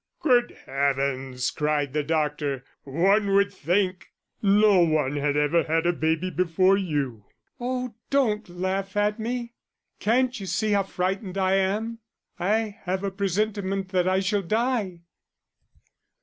[0.19, 6.31] "Good heavens," cried the doctor, "one would think no one had ever had a baby
[6.31, 7.25] before you."
[7.59, 9.53] "Oh, don't laugh at me.
[9.99, 11.99] Can't you see how frightened I am!
[12.39, 15.01] I have a presentiment that I shall die."